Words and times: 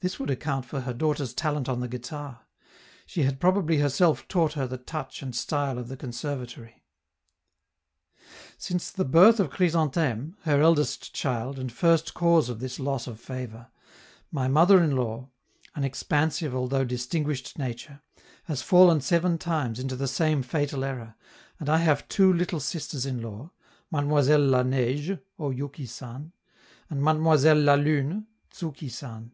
This 0.00 0.18
would 0.18 0.28
account 0.28 0.64
for 0.64 0.80
her 0.80 0.92
daughter's 0.92 1.32
talent 1.32 1.68
on 1.68 1.78
the 1.78 1.86
guitar; 1.86 2.40
she 3.06 3.22
had 3.22 3.38
probably 3.38 3.78
herself 3.78 4.26
taught 4.26 4.54
her 4.54 4.66
the 4.66 4.76
touch 4.76 5.22
and 5.22 5.36
style 5.36 5.78
of 5.78 5.86
the 5.86 5.96
Conservatory. 5.96 6.82
Since 8.58 8.90
the 8.90 9.04
birth 9.04 9.38
of 9.38 9.50
Chrysantheme 9.50 10.36
(her 10.42 10.60
eldest 10.60 11.14
child 11.14 11.60
and 11.60 11.70
first 11.70 12.12
cause 12.12 12.48
of 12.48 12.58
this 12.58 12.80
loss 12.80 13.06
of 13.06 13.20
favor), 13.20 13.68
my 14.32 14.48
mother 14.48 14.82
in 14.82 14.96
law, 14.96 15.30
an 15.76 15.84
expansive 15.84 16.56
although 16.56 16.84
distinguished 16.84 17.56
nature, 17.56 18.02
has 18.46 18.62
fallen 18.62 19.00
seven 19.00 19.38
times 19.38 19.78
into 19.78 19.94
the 19.94 20.08
same 20.08 20.42
fatal 20.42 20.82
error, 20.82 21.14
and 21.60 21.68
I 21.68 21.76
have 21.78 22.08
two 22.08 22.32
little 22.32 22.58
sisters 22.58 23.06
in 23.06 23.22
law: 23.22 23.52
Mademoiselle 23.92 24.40
La 24.44 24.64
Neige, 24.64 25.18
[Oyouki 25.38 25.86
San] 25.86 26.32
and 26.90 27.00
Mademoiselle 27.00 27.60
La 27.60 27.74
Lune, 27.74 28.26
[Tsouki 28.52 28.88
San. 28.90 29.30